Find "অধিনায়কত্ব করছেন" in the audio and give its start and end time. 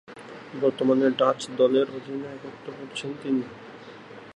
1.97-3.11